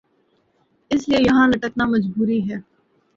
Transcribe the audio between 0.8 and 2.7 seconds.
اس لئے یہان لٹکنا مجبوری ہے